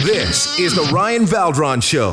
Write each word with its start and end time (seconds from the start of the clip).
This 0.00 0.58
is 0.58 0.74
the 0.74 0.82
Ryan 0.92 1.26
Valdron 1.26 1.80
Show. 1.80 2.12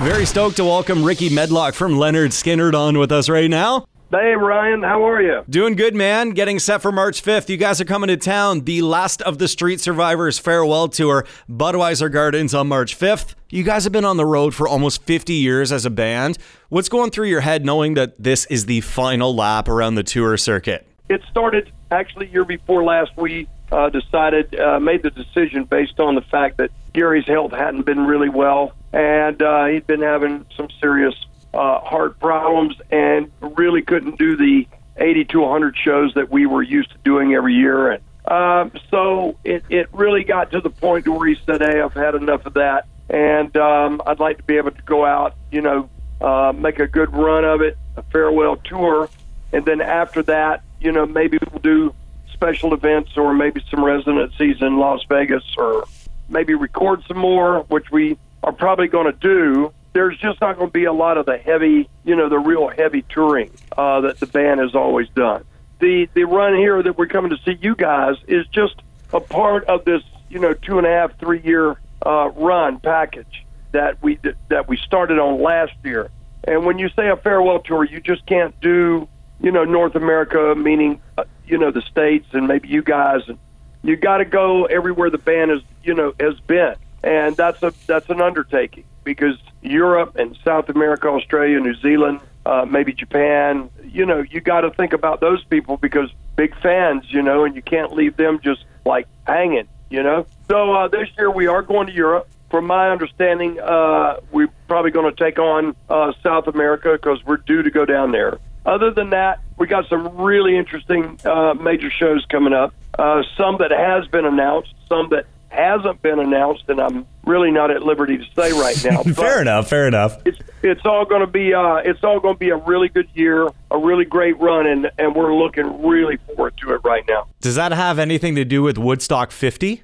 Very 0.00 0.24
stoked 0.24 0.56
to 0.56 0.64
welcome 0.64 1.04
Rickey 1.04 1.28
Medlocke 1.28 1.74
from 1.74 1.92
Lynyrd 1.92 2.30
Skynyrd 2.30 2.74
on 2.74 2.98
with 2.98 3.12
us 3.12 3.28
right 3.28 3.50
now. 3.50 3.86
Hey, 4.10 4.34
Ryan, 4.34 4.82
how 4.82 5.06
are 5.06 5.20
you? 5.20 5.44
Doing 5.50 5.76
good, 5.76 5.94
man. 5.94 6.30
Getting 6.30 6.58
set 6.58 6.80
for 6.80 6.90
March 6.90 7.22
5th. 7.22 7.50
You 7.50 7.58
guys 7.58 7.78
are 7.78 7.84
coming 7.84 8.08
to 8.08 8.16
town. 8.16 8.60
The 8.62 8.80
Last 8.80 9.20
of 9.20 9.36
the 9.36 9.46
Street 9.46 9.82
Survivors 9.82 10.38
Farewell 10.38 10.88
Tour, 10.88 11.26
Budweiser 11.46 12.10
Gardens 12.10 12.54
on 12.54 12.68
March 12.68 12.98
5th. 12.98 13.34
You 13.50 13.64
guys 13.64 13.84
have 13.84 13.92
been 13.92 14.06
on 14.06 14.16
the 14.16 14.24
road 14.24 14.54
for 14.54 14.66
almost 14.66 15.02
50 15.02 15.34
years 15.34 15.70
as 15.72 15.84
a 15.84 15.90
band. 15.90 16.38
What's 16.70 16.88
going 16.88 17.10
through 17.10 17.26
your 17.26 17.42
head 17.42 17.66
knowing 17.66 17.92
that 17.94 18.14
this 18.18 18.46
is 18.46 18.64
the 18.64 18.80
final 18.80 19.36
lap 19.36 19.68
around 19.68 19.96
the 19.96 20.02
tour 20.02 20.38
circuit? 20.38 20.86
It 21.10 21.20
started 21.30 21.70
actually 21.90 22.28
year 22.28 22.46
before 22.46 22.82
last. 22.84 23.10
We 23.14 23.46
uh, 23.70 23.90
decided, 23.90 24.58
uh, 24.58 24.80
made 24.80 25.02
the 25.02 25.10
decision 25.10 25.64
based 25.64 26.00
on 26.00 26.14
the 26.14 26.22
fact 26.22 26.56
that 26.56 26.70
Gary's 26.94 27.26
health 27.26 27.52
hadn't 27.52 27.84
been 27.84 28.06
really 28.06 28.30
well, 28.30 28.72
and 28.90 29.42
uh, 29.42 29.66
he'd 29.66 29.86
been 29.86 30.00
having 30.00 30.46
some 30.56 30.68
serious 30.80 31.14
uh, 31.58 31.80
heart 31.80 32.20
problems, 32.20 32.76
and 32.90 33.30
really 33.40 33.82
couldn't 33.82 34.16
do 34.16 34.36
the 34.36 34.68
80 34.96 35.24
to 35.26 35.40
100 35.40 35.76
shows 35.76 36.14
that 36.14 36.30
we 36.30 36.46
were 36.46 36.62
used 36.62 36.92
to 36.92 36.98
doing 37.04 37.34
every 37.34 37.54
year. 37.54 37.90
And 37.90 38.02
um, 38.30 38.72
so 38.90 39.36
it, 39.42 39.64
it 39.68 39.88
really 39.92 40.22
got 40.22 40.52
to 40.52 40.60
the 40.60 40.70
point 40.70 41.08
where 41.08 41.28
he 41.28 41.36
said, 41.44 41.60
"Hey, 41.60 41.80
I've 41.80 41.94
had 41.94 42.14
enough 42.14 42.46
of 42.46 42.54
that, 42.54 42.86
and 43.10 43.56
um, 43.56 44.00
I'd 44.06 44.20
like 44.20 44.36
to 44.38 44.44
be 44.44 44.56
able 44.56 44.70
to 44.70 44.82
go 44.82 45.04
out, 45.04 45.34
you 45.50 45.60
know, 45.60 45.88
uh, 46.20 46.52
make 46.56 46.78
a 46.78 46.86
good 46.86 47.12
run 47.12 47.44
of 47.44 47.60
it, 47.60 47.76
a 47.96 48.02
farewell 48.02 48.56
tour, 48.56 49.08
and 49.52 49.64
then 49.64 49.80
after 49.80 50.22
that, 50.24 50.62
you 50.80 50.92
know, 50.92 51.06
maybe 51.06 51.38
we'll 51.50 51.60
do." 51.60 51.94
special 52.38 52.72
events 52.72 53.16
or 53.16 53.34
maybe 53.34 53.60
some 53.68 53.84
residencies 53.84 54.62
in 54.62 54.76
Las 54.76 55.00
Vegas 55.08 55.42
or 55.56 55.84
maybe 56.28 56.54
record 56.54 57.02
some 57.08 57.18
more, 57.18 57.64
which 57.68 57.90
we 57.90 58.16
are 58.44 58.52
probably 58.52 58.86
going 58.86 59.12
to 59.12 59.18
do. 59.18 59.72
There's 59.92 60.16
just 60.18 60.40
not 60.40 60.56
going 60.56 60.68
to 60.68 60.72
be 60.72 60.84
a 60.84 60.92
lot 60.92 61.18
of 61.18 61.26
the 61.26 61.38
heavy, 61.38 61.88
you 62.04 62.16
know, 62.16 62.28
the 62.28 62.38
real 62.38 62.68
heavy 62.68 63.02
touring 63.08 63.50
uh, 63.76 64.02
that 64.02 64.20
the 64.20 64.26
band 64.26 64.60
has 64.60 64.74
always 64.74 65.08
done. 65.10 65.44
The 65.80 66.08
the 66.14 66.24
run 66.24 66.54
here 66.54 66.82
that 66.82 66.98
we're 66.98 67.06
coming 67.06 67.30
to 67.30 67.38
see 67.44 67.58
you 67.60 67.74
guys 67.74 68.16
is 68.26 68.46
just 68.48 68.74
a 69.12 69.20
part 69.20 69.64
of 69.64 69.84
this, 69.84 70.02
you 70.28 70.38
know, 70.38 70.52
two 70.52 70.78
and 70.78 70.86
a 70.86 70.90
half, 70.90 71.18
three 71.18 71.40
year 71.40 71.80
uh, 72.04 72.30
run 72.34 72.80
package 72.80 73.44
that 73.72 74.02
we 74.02 74.18
that 74.48 74.68
we 74.68 74.76
started 74.76 75.18
on 75.18 75.40
last 75.40 75.72
year. 75.84 76.10
And 76.44 76.64
when 76.64 76.78
you 76.78 76.88
say 76.90 77.08
a 77.08 77.16
farewell 77.16 77.60
tour, 77.60 77.84
you 77.84 78.00
just 78.00 78.24
can't 78.26 78.58
do, 78.60 79.08
you 79.40 79.52
know, 79.52 79.64
North 79.64 79.94
America, 79.94 80.54
meaning 80.56 81.00
uh, 81.16 81.24
you 81.48 81.58
know 81.58 81.70
the 81.70 81.82
states 81.82 82.26
and 82.32 82.46
maybe 82.46 82.68
you 82.68 82.82
guys 82.82 83.22
and 83.26 83.38
you 83.82 83.96
got 83.96 84.18
to 84.18 84.24
go 84.24 84.66
everywhere 84.66 85.10
the 85.10 85.18
band 85.18 85.50
is 85.50 85.60
you 85.82 85.94
know 85.94 86.12
has 86.20 86.38
been 86.40 86.74
and 87.02 87.36
that's 87.36 87.62
a 87.62 87.72
that's 87.86 88.08
an 88.10 88.20
undertaking 88.20 88.84
because 89.08 89.38
Europe 89.62 90.16
and 90.16 90.36
South 90.44 90.68
America, 90.68 91.08
Australia, 91.08 91.58
New 91.60 91.74
Zealand, 91.76 92.20
uh, 92.44 92.66
maybe 92.68 92.92
Japan, 92.92 93.70
you 93.82 94.04
know, 94.04 94.20
you 94.20 94.42
got 94.42 94.60
to 94.60 94.70
think 94.70 94.92
about 94.92 95.22
those 95.22 95.42
people 95.44 95.78
because 95.78 96.10
big 96.36 96.54
fans, 96.60 97.04
you 97.08 97.22
know, 97.22 97.46
and 97.46 97.56
you 97.56 97.62
can't 97.62 97.94
leave 97.94 98.18
them 98.18 98.38
just 98.44 98.66
like 98.84 99.06
hanging, 99.26 99.66
you 99.88 100.02
know. 100.02 100.26
So 100.50 100.74
uh, 100.74 100.88
this 100.88 101.08
year 101.16 101.30
we 101.30 101.46
are 101.46 101.62
going 101.62 101.86
to 101.86 101.92
Europe. 101.94 102.28
From 102.50 102.66
my 102.66 102.90
understanding, 102.90 103.58
uh, 103.58 104.20
we're 104.30 104.52
probably 104.66 104.90
going 104.90 105.14
to 105.14 105.24
take 105.24 105.38
on 105.38 105.74
uh, 105.88 106.12
South 106.22 106.46
America 106.48 106.92
because 106.92 107.24
we're 107.24 107.38
due 107.38 107.62
to 107.62 107.70
go 107.70 107.86
down 107.86 108.12
there. 108.12 108.38
Other 108.66 108.90
than 108.90 109.10
that, 109.10 109.40
we 109.56 109.66
got 109.66 109.88
some 109.88 110.18
really 110.18 110.54
interesting 110.54 111.18
uh, 111.24 111.54
major 111.54 111.90
shows 111.90 112.26
coming 112.26 112.52
up. 112.52 112.74
Uh, 112.98 113.22
some 113.38 113.56
that 113.60 113.70
has 113.70 114.06
been 114.08 114.26
announced, 114.26 114.74
some 114.86 115.08
that 115.10 115.24
hasn't 115.48 116.02
been 116.02 116.18
announced, 116.18 116.64
and 116.68 116.80
I'm 116.80 117.06
really 117.24 117.50
not 117.50 117.70
at 117.70 117.82
liberty 117.82 118.18
to 118.18 118.24
say 118.36 118.52
right 118.52 118.84
now. 118.84 119.02
fair 119.14 119.40
enough. 119.40 119.68
Fair 119.68 119.86
enough. 119.86 120.18
It's 120.24 120.38
it's 120.62 120.84
all 120.84 121.04
going 121.04 121.20
to 121.20 121.26
be 121.26 121.54
uh, 121.54 121.76
it's 121.76 122.02
all 122.04 122.20
going 122.20 122.34
to 122.34 122.38
be 122.38 122.50
a 122.50 122.56
really 122.56 122.88
good 122.88 123.08
year, 123.14 123.48
a 123.70 123.78
really 123.78 124.04
great 124.04 124.38
run, 124.38 124.66
and 124.66 124.90
and 124.98 125.14
we're 125.14 125.34
looking 125.34 125.86
really 125.86 126.18
forward 126.18 126.56
to 126.58 126.74
it 126.74 126.80
right 126.84 127.04
now. 127.08 127.26
Does 127.40 127.54
that 127.54 127.72
have 127.72 127.98
anything 127.98 128.34
to 128.36 128.44
do 128.44 128.62
with 128.62 128.78
Woodstock 128.78 129.30
50? 129.30 129.82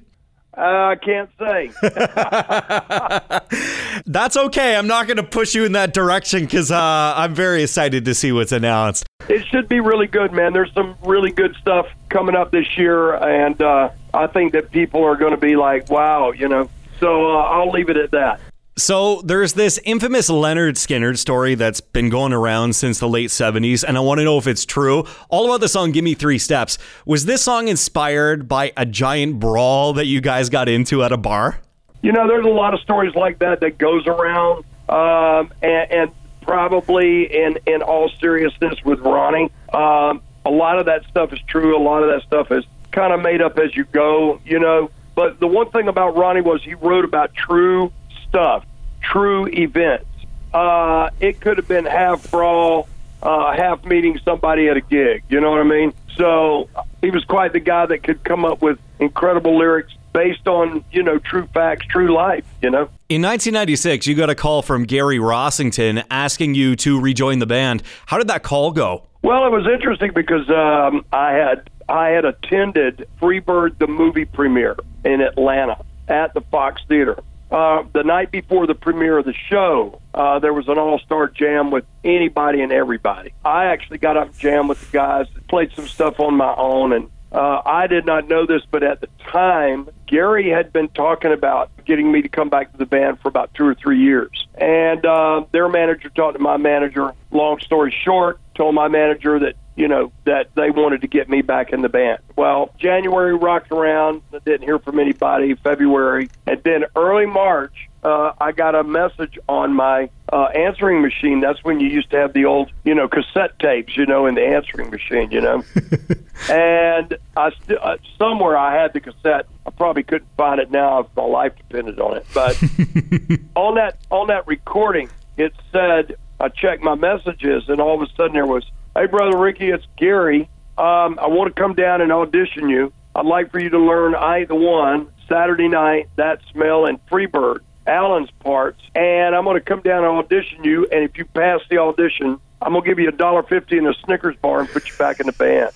Uh, 0.57 0.61
I 0.61 0.95
can't 0.95 1.29
say. 1.37 1.69
That's 4.05 4.37
okay. 4.37 4.77
I'm 4.77 4.87
not 4.87 5.05
going 5.05 5.17
to 5.17 5.23
push 5.23 5.53
you 5.53 5.65
in 5.65 5.73
that 5.73 5.93
direction 5.93 6.45
because 6.45 6.71
uh, 6.71 7.13
I'm 7.15 7.35
very 7.35 7.63
excited 7.63 8.05
to 8.05 8.13
see 8.13 8.31
what's 8.31 8.53
announced. 8.53 9.05
It 9.27 9.45
should 9.47 9.67
be 9.67 9.81
really 9.81 10.07
good, 10.07 10.31
man. 10.31 10.53
There's 10.53 10.71
some 10.73 10.95
really 11.03 11.31
good 11.31 11.55
stuff 11.59 11.87
coming 12.09 12.35
up 12.35 12.51
this 12.51 12.77
year, 12.77 13.15
and 13.15 13.61
uh, 13.61 13.89
I 14.15 14.27
think 14.27 14.53
that 14.53 14.71
people 14.71 15.03
are 15.03 15.15
going 15.15 15.31
to 15.31 15.37
be 15.37 15.55
like, 15.55 15.89
wow, 15.89 16.31
you 16.31 16.47
know. 16.47 16.69
So 16.99 17.31
uh, 17.31 17.43
I'll 17.43 17.71
leave 17.71 17.89
it 17.89 17.97
at 17.97 18.11
that. 18.11 18.39
So 18.77 19.21
there's 19.21 19.53
this 19.53 19.79
infamous 19.85 20.29
Lynyrd 20.29 20.73
Skynyrd 20.73 21.17
story 21.17 21.55
that's 21.55 21.79
been 21.79 22.09
going 22.09 22.33
around 22.33 22.75
since 22.75 22.99
the 22.99 23.07
late 23.07 23.29
70s, 23.29 23.85
and 23.87 23.97
I 23.97 24.01
want 24.01 24.19
to 24.19 24.25
know 24.25 24.37
if 24.37 24.47
it's 24.47 24.65
true. 24.65 25.05
All 25.29 25.45
about 25.45 25.61
the 25.61 25.69
song 25.69 25.91
Give 25.91 26.03
Me 26.03 26.13
Three 26.13 26.37
Steps. 26.37 26.77
Was 27.05 27.25
this 27.25 27.41
song 27.41 27.69
inspired 27.69 28.49
by 28.49 28.73
a 28.75 28.85
giant 28.85 29.39
brawl 29.39 29.93
that 29.93 30.07
you 30.07 30.19
guys 30.19 30.49
got 30.49 30.67
into 30.67 31.03
at 31.03 31.13
a 31.13 31.17
bar? 31.17 31.59
You 32.01 32.11
know, 32.11 32.27
there's 32.27 32.45
a 32.45 32.49
lot 32.49 32.73
of 32.73 32.81
stories 32.81 33.15
like 33.15 33.39
that 33.39 33.61
that 33.61 33.77
goes 33.77 34.07
around, 34.07 34.65
um, 34.89 35.53
and, 35.61 35.91
and 35.91 36.11
probably 36.41 37.33
in, 37.33 37.57
in 37.65 37.81
all 37.81 38.09
seriousness 38.19 38.83
with 38.83 38.99
Ronnie, 38.99 39.51
um, 39.73 40.21
a 40.45 40.51
lot 40.51 40.79
of 40.79 40.85
that 40.85 41.05
stuff 41.05 41.33
is 41.33 41.39
true. 41.47 41.77
A 41.77 41.81
lot 41.81 42.03
of 42.03 42.09
that 42.09 42.27
stuff 42.27 42.51
is 42.51 42.65
kind 42.95 43.13
of 43.13 43.21
made 43.21 43.41
up 43.41 43.59
as 43.59 43.75
you 43.75 43.83
go, 43.85 44.39
you 44.45 44.57
know. 44.57 44.89
But 45.13 45.39
the 45.39 45.47
one 45.47 45.69
thing 45.69 45.87
about 45.87 46.15
Ronnie 46.15 46.41
was 46.41 46.63
he 46.63 46.73
wrote 46.73 47.05
about 47.05 47.35
true 47.35 47.91
stuff, 48.27 48.65
true 49.01 49.47
events. 49.47 50.07
Uh, 50.53 51.09
it 51.19 51.41
could 51.41 51.57
have 51.57 51.67
been 51.67 51.85
half 51.85 52.31
brawl, 52.31 52.87
uh, 53.21 53.53
half 53.55 53.83
meeting 53.85 54.19
somebody 54.23 54.69
at 54.69 54.77
a 54.77 54.81
gig. 54.81 55.23
You 55.29 55.41
know 55.41 55.51
what 55.51 55.59
I 55.59 55.65
mean? 55.65 55.93
So 56.15 56.69
he 57.01 57.11
was 57.11 57.25
quite 57.25 57.51
the 57.51 57.59
guy 57.59 57.85
that 57.85 58.03
could 58.03 58.23
come 58.23 58.45
up 58.45 58.61
with 58.61 58.79
incredible 58.99 59.57
lyrics 59.57 59.93
based 60.13 60.47
on 60.47 60.83
you 60.93 61.03
know 61.03 61.19
true 61.19 61.47
facts, 61.53 61.85
true 61.87 62.13
life. 62.13 62.45
You 62.61 62.69
know. 62.69 62.89
In 63.09 63.21
1996, 63.21 64.07
you 64.07 64.15
got 64.15 64.29
a 64.29 64.35
call 64.35 64.61
from 64.61 64.83
Gary 64.85 65.17
Rossington 65.17 66.03
asking 66.09 66.55
you 66.55 66.75
to 66.77 66.99
rejoin 66.99 67.39
the 67.39 67.45
band. 67.45 67.83
How 68.05 68.17
did 68.17 68.29
that 68.29 68.43
call 68.43 68.71
go? 68.71 69.03
Well, 69.21 69.45
it 69.45 69.51
was 69.51 69.67
interesting 69.67 70.11
because 70.13 70.49
um, 70.49 71.03
I 71.11 71.31
had 71.31 71.69
I 71.87 72.09
had 72.09 72.25
attended 72.25 73.07
Freebird 73.21 73.77
the 73.77 73.87
movie 73.87 74.25
premiere 74.25 74.75
in 75.03 75.21
Atlanta 75.21 75.83
at 76.07 76.33
the 76.33 76.41
Fox 76.41 76.81
Theater. 76.87 77.17
Uh, 77.51 77.83
the 77.93 78.03
night 78.03 78.31
before 78.31 78.65
the 78.65 78.73
premiere 78.73 79.19
of 79.19 79.25
the 79.25 79.33
show, 79.33 80.01
uh, 80.13 80.39
there 80.39 80.53
was 80.53 80.67
an 80.67 80.77
all-star 80.77 81.27
jam 81.27 81.69
with 81.69 81.85
anybody 82.03 82.61
and 82.61 82.71
everybody. 82.71 83.33
I 83.43 83.65
actually 83.65 83.99
got 83.99 84.17
up 84.17 84.27
and 84.27 84.37
jammed 84.37 84.69
with 84.69 84.81
the 84.81 84.91
guys, 84.91 85.27
played 85.47 85.71
some 85.73 85.87
stuff 85.87 86.19
on 86.19 86.35
my 86.35 86.53
own, 86.55 86.91
and 86.91 87.09
uh, 87.31 87.61
I 87.65 87.87
did 87.87 88.05
not 88.05 88.27
know 88.27 88.45
this, 88.45 88.61
but 88.71 88.81
at 88.81 89.01
the 89.01 89.07
time, 89.29 89.89
Gary 90.07 90.49
had 90.49 90.71
been 90.71 90.87
talking 90.89 91.33
about 91.33 91.69
getting 91.85 92.11
me 92.11 92.21
to 92.21 92.29
come 92.29 92.49
back 92.49 92.71
to 92.71 92.77
the 92.77 92.85
band 92.85 93.19
for 93.19 93.27
about 93.27 93.53
two 93.53 93.65
or 93.65 93.75
three 93.75 93.99
years. 93.99 94.47
And 94.55 95.05
uh, 95.05 95.45
their 95.51 95.67
manager 95.67 96.09
talked 96.09 96.37
to 96.37 96.41
my 96.41 96.57
manager. 96.57 97.13
Long 97.31 97.59
story 97.59 97.93
short, 98.03 98.39
told 98.55 98.73
my 98.73 98.87
manager 98.87 99.39
that 99.39 99.55
you 99.75 99.87
know 99.87 100.11
that 100.25 100.53
they 100.55 100.69
wanted 100.69 101.01
to 101.01 101.07
get 101.07 101.29
me 101.29 101.41
back 101.41 101.71
in 101.73 101.81
the 101.81 101.89
band. 101.89 102.19
Well, 102.35 102.73
January 102.77 103.35
rocked 103.35 103.71
around. 103.71 104.21
I 104.33 104.39
didn't 104.39 104.63
hear 104.63 104.79
from 104.79 104.99
anybody. 104.99 105.53
February, 105.55 106.29
and 106.47 106.61
then 106.63 106.85
early 106.95 107.25
March, 107.25 107.89
uh, 108.03 108.33
I 108.39 108.51
got 108.51 108.75
a 108.75 108.83
message 108.83 109.39
on 109.49 109.73
my 109.73 110.09
uh, 110.31 110.45
answering 110.55 111.01
machine. 111.01 111.39
That's 111.39 111.63
when 111.63 111.79
you 111.79 111.89
used 111.89 112.11
to 112.11 112.17
have 112.17 112.33
the 112.33 112.45
old, 112.45 112.71
you 112.83 112.93
know, 112.93 113.07
cassette 113.07 113.57
tapes, 113.59 113.97
you 113.97 114.05
know, 114.05 114.27
in 114.27 114.35
the 114.35 114.45
answering 114.45 114.91
machine, 114.91 115.31
you 115.31 115.41
know. 115.41 115.63
and 116.49 117.17
I 117.35 117.51
still 117.63 117.79
uh, 117.81 117.97
somewhere 118.17 118.57
I 118.57 118.79
had 118.79 118.93
the 118.93 118.99
cassette. 118.99 119.47
I 119.65 119.71
probably 119.71 120.03
couldn't 120.03 120.29
find 120.37 120.59
it 120.59 120.69
now 120.71 120.99
if 120.99 121.07
my 121.15 121.25
life 121.25 121.53
depended 121.57 121.99
on 121.99 122.17
it. 122.17 122.25
But 122.33 122.61
on 123.55 123.75
that 123.75 123.97
on 124.11 124.27
that 124.27 124.45
recording, 124.47 125.09
it 125.37 125.53
said 125.71 126.15
I 126.39 126.49
checked 126.49 126.83
my 126.83 126.95
messages, 126.95 127.69
and 127.69 127.79
all 127.79 128.01
of 128.01 128.07
a 128.07 128.13
sudden 128.15 128.33
there 128.33 128.45
was, 128.45 128.69
"Hey, 128.95 129.07
brother 129.07 129.37
Rickey, 129.37 129.69
it's 129.69 129.85
Gary. 129.97 130.49
Um, 130.77 131.19
I 131.19 131.27
want 131.27 131.53
to 131.55 131.61
come 131.61 131.73
down 131.73 132.01
and 132.01 132.11
audition 132.11 132.69
you. 132.69 132.91
I'd 133.15 133.25
like 133.25 133.51
for 133.51 133.59
you 133.59 133.69
to 133.69 133.79
learn 133.79 134.15
I 134.15 134.45
the 134.45 134.55
One 134.55 135.07
Saturday 135.29 135.67
night, 135.67 136.09
That 136.15 136.39
Smell, 136.51 136.85
and 136.85 137.03
Freebird." 137.07 137.59
Allen's 137.87 138.31
parts, 138.39 138.81
and 138.95 139.35
I'm 139.35 139.43
going 139.43 139.57
to 139.57 139.63
come 139.63 139.81
down 139.81 140.03
and 140.03 140.17
audition 140.17 140.63
you. 140.63 140.87
And 140.91 141.03
if 141.03 141.17
you 141.17 141.25
pass 141.25 141.61
the 141.69 141.77
audition, 141.77 142.39
I'm 142.61 142.71
going 142.71 142.83
to 142.83 142.89
give 142.89 142.99
you 142.99 143.09
a 143.09 143.11
dollar 143.11 143.43
fifty 143.43 143.77
in 143.77 143.85
a 143.85 143.93
Snickers 144.05 144.35
bar 144.37 144.61
and 144.61 144.69
put 144.69 144.89
you 144.89 144.95
back 144.97 145.19
in 145.19 145.27
the 145.27 145.33
band. 145.33 145.71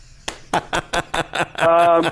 um, 1.60 2.06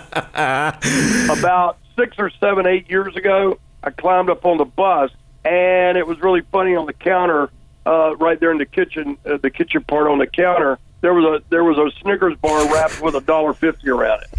about 1.39 1.77
six 1.95 2.17
or 2.19 2.29
seven, 2.39 2.67
eight 2.67 2.89
years 2.89 3.15
ago, 3.15 3.59
I 3.83 3.89
climbed 3.89 4.29
up 4.29 4.45
on 4.45 4.57
the 4.57 4.65
bus, 4.65 5.11
and 5.43 5.97
it 5.97 6.05
was 6.05 6.19
really 6.19 6.41
funny. 6.51 6.75
On 6.75 6.85
the 6.85 6.93
counter, 6.93 7.49
uh, 7.87 8.15
right 8.17 8.39
there 8.39 8.51
in 8.51 8.57
the 8.57 8.65
kitchen, 8.65 9.17
uh, 9.25 9.37
the 9.37 9.49
kitchen 9.49 9.83
part 9.83 10.07
on 10.07 10.17
the 10.17 10.27
counter, 10.27 10.77
there 11.01 11.13
was 11.13 11.41
a 11.41 11.49
there 11.49 11.63
was 11.63 11.77
a 11.77 11.89
Snickers 12.01 12.35
bar 12.37 12.71
wrapped 12.73 13.01
with 13.01 13.15
a 13.15 13.21
dollar 13.21 13.53
fifty 13.53 13.89
around 13.89 14.23
it. 14.23 14.29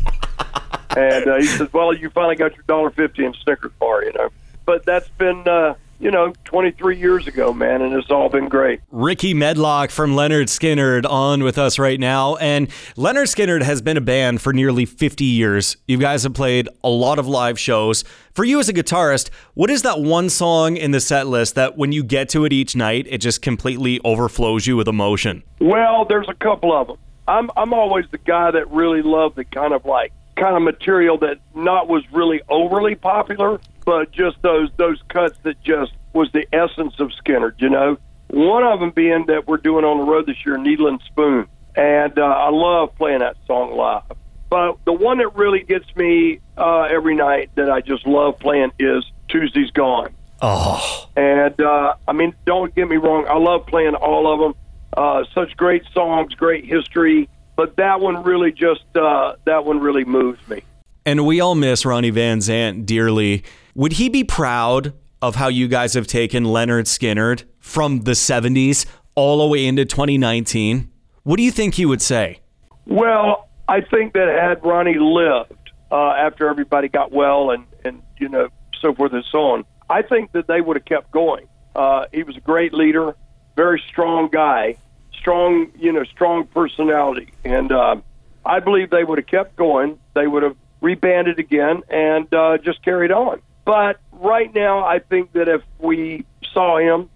And 0.96 1.28
uh, 1.28 1.36
he 1.36 1.46
says, 1.46 1.72
"Well, 1.72 1.94
you 1.94 2.10
finally 2.10 2.36
got 2.36 2.54
your 2.54 2.64
dollar 2.66 2.90
fifty 2.90 3.24
in 3.24 3.34
Snickers 3.44 3.72
bar, 3.78 4.04
you 4.04 4.12
know." 4.12 4.28
But 4.66 4.84
that's 4.84 5.08
been 5.10 5.46
uh, 5.48 5.74
you 6.00 6.10
know, 6.10 6.32
23 6.44 6.98
years 6.98 7.26
ago, 7.26 7.52
man, 7.52 7.82
and 7.82 7.92
it's 7.94 8.10
all 8.10 8.28
been 8.28 8.48
great. 8.48 8.80
Rickey 8.90 9.34
Medlocke 9.34 9.90
from 9.90 10.12
Lynyrd 10.12 10.46
Skynyrd 10.46 11.08
on 11.08 11.42
with 11.42 11.58
us 11.58 11.78
right 11.78 11.98
now. 11.98 12.36
And 12.36 12.68
Lynyrd 12.96 13.34
Skynyrd 13.34 13.62
has 13.62 13.82
been 13.82 13.96
a 13.96 14.00
band 14.00 14.40
for 14.40 14.52
nearly 14.52 14.84
50 14.84 15.24
years. 15.24 15.76
You 15.86 15.98
guys 15.98 16.22
have 16.22 16.34
played 16.34 16.68
a 16.84 16.88
lot 16.88 17.18
of 17.18 17.26
live 17.26 17.58
shows. 17.58 18.04
For 18.32 18.44
you 18.44 18.60
as 18.60 18.68
a 18.68 18.72
guitarist, 18.72 19.30
what 19.54 19.70
is 19.70 19.82
that 19.82 20.00
one 20.00 20.30
song 20.30 20.76
in 20.76 20.92
the 20.92 21.00
set 21.00 21.26
list 21.26 21.56
that 21.56 21.76
when 21.76 21.90
you 21.90 22.04
get 22.04 22.28
to 22.30 22.44
it 22.44 22.52
each 22.52 22.76
night, 22.76 23.06
it 23.10 23.18
just 23.18 23.42
completely 23.42 24.00
overflows 24.04 24.66
you 24.66 24.76
with 24.76 24.86
emotion? 24.86 25.42
Well, 25.60 26.04
there's 26.04 26.28
a 26.28 26.34
couple 26.34 26.72
of 26.72 26.86
them. 26.86 26.96
I'm 27.26 27.50
I'm 27.56 27.74
always 27.74 28.06
the 28.10 28.18
guy 28.18 28.50
that 28.52 28.70
really 28.70 29.02
loved 29.02 29.36
the 29.36 29.44
kind 29.44 29.74
of 29.74 29.84
like 29.84 30.12
kind 30.36 30.56
of 30.56 30.62
material 30.62 31.18
that 31.18 31.38
not 31.54 31.88
was 31.88 32.02
really 32.12 32.40
overly 32.48 32.94
popular, 32.94 33.60
but 33.88 34.12
just 34.12 34.36
those 34.42 34.68
those 34.76 35.00
cuts 35.08 35.38
that 35.44 35.58
just 35.62 35.92
was 36.12 36.30
the 36.32 36.46
essence 36.52 37.00
of 37.00 37.10
Skynyrd. 37.24 37.54
You 37.56 37.70
know, 37.70 37.96
one 38.28 38.62
of 38.62 38.80
them 38.80 38.90
being 38.90 39.24
that 39.28 39.48
we're 39.48 39.56
doing 39.56 39.82
on 39.82 39.96
the 39.96 40.04
road 40.04 40.26
this 40.26 40.36
year, 40.44 40.58
Needle 40.58 40.88
and 40.88 41.00
Spoon, 41.06 41.46
and 41.74 42.18
uh, 42.18 42.22
I 42.22 42.50
love 42.50 42.94
playing 42.96 43.20
that 43.20 43.38
song 43.46 43.74
live. 43.74 44.02
But 44.50 44.76
the 44.84 44.92
one 44.92 45.16
that 45.18 45.34
really 45.36 45.62
gets 45.62 45.86
me 45.96 46.40
uh, 46.58 46.82
every 46.82 47.14
night 47.14 47.48
that 47.54 47.70
I 47.70 47.80
just 47.80 48.06
love 48.06 48.38
playing 48.38 48.72
is 48.78 49.04
Tuesday's 49.28 49.70
Gone. 49.70 50.14
Oh, 50.42 51.08
and 51.16 51.58
uh, 51.58 51.94
I 52.06 52.12
mean, 52.12 52.34
don't 52.44 52.74
get 52.74 52.90
me 52.90 52.96
wrong, 52.96 53.26
I 53.26 53.38
love 53.38 53.66
playing 53.66 53.94
all 53.94 54.30
of 54.30 54.38
them. 54.38 54.54
Uh, 54.94 55.24
such 55.34 55.56
great 55.56 55.84
songs, 55.94 56.34
great 56.34 56.66
history 56.66 57.30
but 57.58 57.74
that 57.74 58.00
one 58.00 58.22
really 58.22 58.52
just 58.52 58.84
uh, 58.94 59.34
that 59.44 59.64
one 59.64 59.80
really 59.80 60.04
moves 60.04 60.38
me. 60.48 60.62
And 61.04 61.26
we 61.26 61.40
all 61.40 61.56
miss 61.56 61.84
Ronnie 61.84 62.10
Van 62.10 62.38
Zant 62.38 62.86
dearly. 62.86 63.42
Would 63.78 63.92
he 63.92 64.08
be 64.08 64.24
proud 64.24 64.92
of 65.22 65.36
how 65.36 65.46
you 65.46 65.68
guys 65.68 65.94
have 65.94 66.08
taken 66.08 66.42
Lynyrd 66.42 66.86
Skynyrd 66.86 67.44
from 67.60 68.00
the 68.00 68.10
70s 68.10 68.86
all 69.14 69.38
the 69.38 69.46
way 69.46 69.64
into 69.64 69.84
2019? 69.84 70.90
What 71.22 71.36
do 71.36 71.44
you 71.44 71.52
think 71.52 71.76
he 71.76 71.86
would 71.86 72.02
say? 72.02 72.40
Well, 72.86 73.48
I 73.68 73.82
think 73.82 74.14
that 74.14 74.26
had 74.26 74.64
Ronnie 74.64 74.98
lived 74.98 75.70
uh, 75.92 76.10
after 76.10 76.48
everybody 76.48 76.88
got 76.88 77.12
well 77.12 77.52
and, 77.52 77.66
and, 77.84 78.02
you 78.18 78.28
know, 78.28 78.48
so 78.80 78.92
forth 78.92 79.12
and 79.12 79.24
so 79.30 79.38
on, 79.52 79.64
I 79.88 80.02
think 80.02 80.32
that 80.32 80.48
they 80.48 80.60
would 80.60 80.74
have 80.74 80.84
kept 80.84 81.12
going. 81.12 81.46
Uh, 81.76 82.06
he 82.12 82.24
was 82.24 82.36
a 82.36 82.40
great 82.40 82.74
leader, 82.74 83.14
very 83.54 83.80
strong 83.88 84.28
guy 84.28 84.76
strong, 85.20 85.70
you 85.78 85.92
know, 85.92 86.02
strong 86.02 86.46
personality, 86.46 87.32
and 87.44 87.70
uh, 87.70 87.96
I 88.44 88.58
believe 88.60 88.90
they 88.90 89.04
would 89.04 89.18
have 89.18 89.26
kept 89.26 89.56
going. 89.56 89.98
They 90.14 90.26
would 90.26 90.42
have 90.42 90.56
rebanded 90.80 91.38
again 91.38 91.82
and 91.88 92.32
uh, 92.32 92.58
just 92.58 92.82
carried 92.84 93.12
on. 93.12 93.40
But 93.68 94.00
right 94.12 94.50
now, 94.54 94.82
I 94.82 94.98
think 94.98 95.32
that 95.34 95.46
if 95.46 95.60
we 95.78 96.24
saw 96.54 96.78
him, 96.78 97.10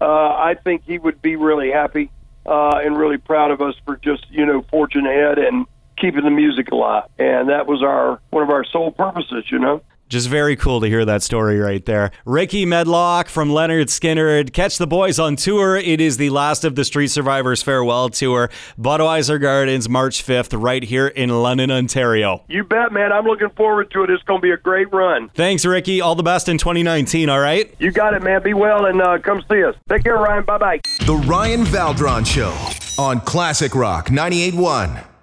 uh, 0.00 0.04
I 0.04 0.56
think 0.64 0.82
he 0.84 0.98
would 0.98 1.22
be 1.22 1.36
really 1.36 1.70
happy 1.70 2.10
uh, 2.44 2.80
and 2.84 2.98
really 2.98 3.16
proud 3.16 3.52
of 3.52 3.60
us 3.60 3.76
for 3.84 3.96
just 3.98 4.28
you 4.28 4.44
know 4.44 4.62
forging 4.72 5.06
ahead 5.06 5.38
and 5.38 5.66
keeping 5.96 6.24
the 6.24 6.32
music 6.32 6.72
alive. 6.72 7.04
And 7.16 7.48
that 7.48 7.68
was 7.68 7.80
our 7.84 8.20
one 8.30 8.42
of 8.42 8.50
our 8.50 8.64
sole 8.64 8.90
purposes, 8.90 9.44
you 9.52 9.60
know. 9.60 9.82
Just 10.08 10.28
very 10.28 10.54
cool 10.54 10.80
to 10.80 10.86
hear 10.86 11.04
that 11.04 11.22
story 11.22 11.58
right 11.58 11.84
there. 11.84 12.10
Rickey 12.26 12.66
Medlocke 12.66 13.28
from 13.28 13.48
Lynyrd 13.48 13.86
Skynyrd. 13.86 14.52
Catch 14.52 14.78
the 14.78 14.86
boys 14.86 15.18
on 15.18 15.36
tour. 15.36 15.76
It 15.76 16.00
is 16.00 16.18
the 16.18 16.30
last 16.30 16.64
of 16.64 16.74
the 16.74 16.84
Street 16.84 17.08
Survivors 17.08 17.62
farewell 17.62 18.10
tour. 18.10 18.50
Budweiser 18.78 19.40
Gardens, 19.40 19.88
March 19.88 20.24
5th, 20.24 20.60
right 20.62 20.82
here 20.82 21.08
in 21.08 21.30
London, 21.30 21.70
Ontario. 21.70 22.44
You 22.48 22.64
bet, 22.64 22.92
man. 22.92 23.12
I'm 23.12 23.24
looking 23.24 23.50
forward 23.50 23.90
to 23.92 24.02
it. 24.04 24.10
It's 24.10 24.22
going 24.24 24.40
to 24.40 24.42
be 24.42 24.50
a 24.50 24.56
great 24.58 24.92
run. 24.92 25.30
Thanks, 25.34 25.64
Rickey. 25.64 26.00
All 26.00 26.14
the 26.14 26.22
best 26.22 26.48
in 26.48 26.58
2019, 26.58 27.28
all 27.30 27.40
right? 27.40 27.74
You 27.78 27.90
got 27.90 28.14
it, 28.14 28.22
man. 28.22 28.42
Be 28.42 28.54
well 28.54 28.84
and 28.86 29.00
uh, 29.00 29.18
come 29.18 29.42
see 29.50 29.64
us. 29.64 29.74
Take 29.88 30.04
care, 30.04 30.16
Ryan. 30.16 30.44
Bye 30.44 30.58
bye. 30.58 30.80
The 31.06 31.16
Ryan 31.26 31.64
Valdron 31.64 32.24
Show 32.26 32.54
on 33.02 33.20
Classic 33.22 33.74
Rock 33.74 34.08
98.1. 34.08 35.13